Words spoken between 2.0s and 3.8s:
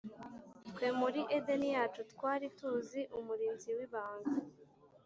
twari tuzi umurinzi